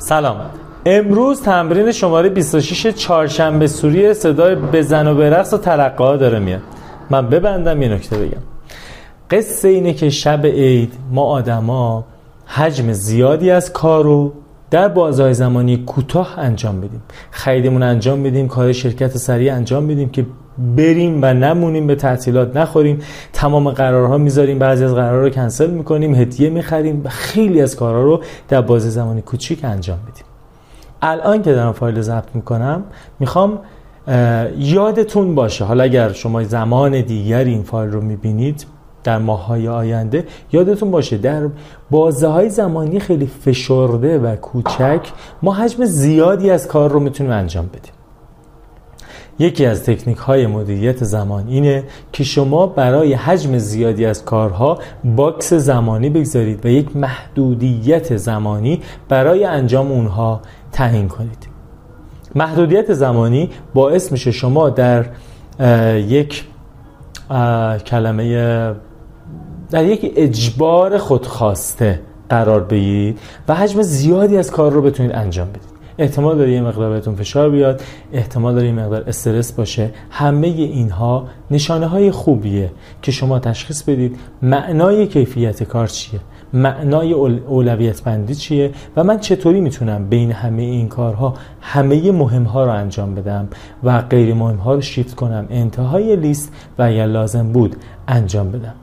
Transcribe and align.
سلام. 0.00 0.36
امروز 0.86 1.42
تمرین 1.42 1.92
شماره 1.92 2.28
26 2.28 2.86
چهارشنبه 2.86 3.66
سوری 3.66 4.14
صدای 4.14 4.54
بزن 4.54 5.06
و 5.06 5.14
برقص 5.14 5.52
و 5.52 5.58
ترقه 5.58 6.16
داره 6.16 6.38
میاد. 6.38 6.60
من 7.10 7.28
ببندم 7.28 7.82
یه 7.82 7.88
نکته 7.88 8.18
بگم. 8.18 8.42
قصه 9.30 9.68
اینه 9.68 9.92
که 9.92 10.10
شب 10.10 10.46
عید 10.46 10.92
ما 11.10 11.24
آدما 11.24 12.04
حجم 12.46 12.92
زیادی 12.92 13.50
از 13.50 13.72
کار 13.72 14.04
رو 14.04 14.32
در 14.70 14.88
بازهای 14.88 15.34
زمانی 15.34 15.76
کوتاه 15.76 16.38
انجام 16.38 16.80
بدیم 16.80 17.02
خریدمون 17.30 17.82
انجام 17.82 18.22
بدیم 18.22 18.48
کار 18.48 18.72
شرکت 18.72 19.16
سریع 19.16 19.54
انجام 19.54 19.86
بدیم 19.86 20.08
که 20.08 20.26
بریم 20.76 21.18
و 21.22 21.34
نمونیم 21.34 21.86
به 21.86 21.94
تعطیلات 21.94 22.56
نخوریم. 22.56 22.98
تمام 23.32 23.70
قرارها 23.70 24.18
می‌ذاریم. 24.18 24.58
بعضی 24.58 24.84
از 24.84 24.94
قرارها 24.94 25.20
رو 25.20 25.30
کنسل 25.30 25.70
می‌کنیم 25.70 26.14
هدیه 26.14 26.50
می‌خریم 26.50 27.04
خیلی 27.08 27.60
از 27.60 27.76
کارها 27.76 28.02
رو 28.02 28.20
در 28.48 28.60
بازه 28.60 28.90
زمانی 28.90 29.22
کوچیک 29.22 29.64
انجام 29.64 29.98
بدیم 29.98 30.24
الان 31.02 31.42
که 31.42 31.52
دارم 31.52 31.72
فایل 31.72 32.00
ضبط 32.00 32.34
می‌کنم 32.34 32.82
می‌خوام 33.20 33.58
یادتون 34.58 35.34
باشه. 35.34 35.64
حالا 35.64 35.84
اگر 35.84 36.12
شما 36.12 36.42
زمان 36.42 37.00
دیگری 37.00 37.50
این 37.50 37.62
فایل 37.62 37.90
رو 37.90 38.00
می‌بینید 38.00 38.66
در 39.04 39.18
ماهای 39.18 39.68
آینده 39.68 40.24
یادتون 40.52 40.90
باشه 40.90 41.18
در 41.18 41.48
بازه 41.90 42.26
های 42.26 42.50
زمانی 42.50 43.00
خیلی 43.00 43.26
فشرده 43.26 44.18
و 44.18 44.36
کوچک 44.36 45.00
ما 45.42 45.52
حجم 45.52 45.84
زیادی 45.84 46.50
از 46.50 46.68
کار 46.68 46.90
رو 46.90 47.00
می‌تونیم 47.00 47.32
انجام 47.32 47.66
بدیم. 47.66 47.92
یکی 49.40 49.66
از 49.66 49.84
تکنیک 49.84 50.18
های 50.18 50.46
مدیریت 50.46 51.04
زمان 51.04 51.48
اینه 51.48 51.84
که 52.12 52.24
شما 52.24 52.66
برای 52.66 53.14
حجم 53.14 53.58
زیادی 53.58 54.06
از 54.06 54.24
کارها 54.24 54.78
باکس 55.04 55.52
زمانی 55.52 56.10
بگذارید 56.10 56.66
و 56.66 56.68
یک 56.68 56.96
محدودیت 56.96 58.16
زمانی 58.16 58.80
برای 59.08 59.44
انجام 59.44 59.92
اونها 59.92 60.40
تعیین 60.72 61.08
کنید. 61.08 61.48
محدودیت 62.34 62.92
زمانی 62.92 63.50
باعث 63.74 64.12
میشه 64.12 64.30
شما 64.30 64.70
در 64.70 65.06
یک 65.96 66.44
کلمه 67.86 68.74
در 69.70 69.84
یک 69.84 70.12
اجبار 70.16 70.98
خودخواسته 70.98 72.00
قرار 72.28 72.60
بگیرید 72.60 73.18
و 73.48 73.54
حجم 73.54 73.82
زیادی 73.82 74.36
از 74.36 74.50
کار 74.50 74.72
رو 74.72 74.82
بتونید 74.82 75.12
انجام 75.14 75.48
بدید. 75.48 75.79
احتمال 76.00 76.38
داره 76.38 76.52
یه 76.52 76.60
مقدار 76.60 76.90
بهتون 76.90 77.14
فشار 77.14 77.50
بیاد 77.50 77.82
احتمال 78.12 78.54
داره 78.54 78.66
یه 78.66 78.72
مقدار 78.72 79.04
استرس 79.06 79.52
باشه. 79.52 79.90
همه 80.10 80.46
اینها 80.46 81.28
نشانه 81.50 81.86
های 81.86 82.10
خوبیه 82.10 82.70
که 83.02 83.12
شما 83.12 83.38
تشخیص 83.38 83.82
بدید 83.82 84.16
معنای 84.42 85.06
کیفیت 85.06 85.62
کار 85.62 85.86
چیه 85.86 86.20
معنای 86.52 87.12
اولویت 87.12 88.02
بندی 88.02 88.34
چیه 88.34 88.72
و 88.96 89.04
من 89.04 89.18
چطوری 89.18 89.60
می‌تونم 89.60 90.08
بین 90.08 90.32
همه 90.32 90.62
این 90.62 90.88
کارها 90.88 91.34
همه 91.60 92.12
مهم 92.12 92.42
ها 92.42 92.64
رو 92.64 92.70
انجام 92.70 93.14
بدم 93.14 93.48
و 93.84 94.02
غیر 94.02 94.34
مهم 94.34 94.56
ها 94.56 94.74
رو 94.74 94.80
شیفت 94.80 95.14
کنم 95.14 95.46
انتهای 95.50 96.16
لیست 96.16 96.52
و 96.78 96.82
اگر 96.82 97.06
لازم 97.06 97.52
بود 97.52 97.76
انجام 98.08 98.50
بدم. 98.50 98.74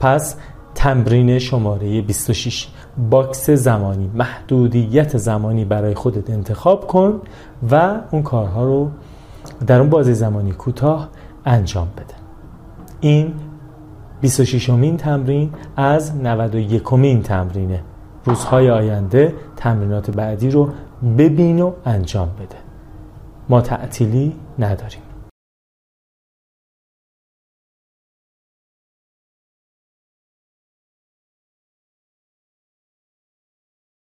پس 0.00 0.36
تمرین 0.74 1.38
شماره 1.38 2.00
26 2.00 2.68
box 3.10 3.50
زمانی 3.50 4.10
محدودیت 4.14 5.16
زمانی 5.16 5.64
برای 5.64 5.94
خودت 5.94 6.30
انتخاب 6.30 6.86
کن 6.86 7.20
و 7.70 8.00
اون 8.10 8.22
کارها 8.22 8.64
رو 8.64 8.90
در 9.66 9.80
اون 9.80 9.90
بازی 9.90 10.14
زمانی 10.14 10.52
کوتاه 10.52 11.08
انجام 11.44 11.88
بده. 11.96 12.14
این 13.00 13.34
26 14.20 14.70
مین 14.70 14.96
تمرین 14.96 15.50
از 15.76 16.16
91 16.16 16.92
مین 16.92 17.22
تمرینه. 17.22 17.80
روزهای 18.24 18.70
آینده 18.70 19.34
تمرینات 19.56 20.10
بعدی 20.10 20.50
رو 20.50 20.68
ببین 21.18 21.60
و 21.60 21.72
انجام 21.84 22.28
بده. 22.28 22.56
ما 23.48 23.60
تعطیلی 23.60 24.36
نداریم. 24.58 25.11